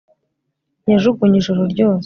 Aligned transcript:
yajugunye 0.91 1.35
ijoro 1.41 1.61
ryose 1.73 1.99